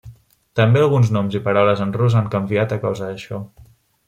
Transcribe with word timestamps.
També 0.59 0.79
alguns 0.85 1.11
noms 1.17 1.37
i 1.39 1.41
paraules 1.49 1.83
en 1.85 1.93
rus 2.01 2.17
han 2.23 2.33
canviat 2.37 2.75
a 2.75 2.81
causa 2.87 3.13
d'això. 3.13 3.45